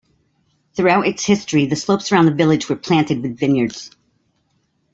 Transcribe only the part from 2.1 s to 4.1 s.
around the village were planted with vineyards.